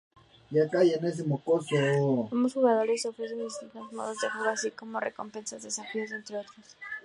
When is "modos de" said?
3.93-4.31